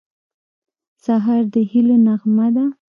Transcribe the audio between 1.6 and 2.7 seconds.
هیلو نغمه ده.